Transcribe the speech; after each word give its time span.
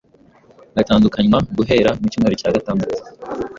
bitandukanywa 0.75 1.37
guhera 1.57 1.91
mu 1.99 2.05
cyumweru 2.11 2.35
cya 2.39 2.49
gtandatu 2.55 3.01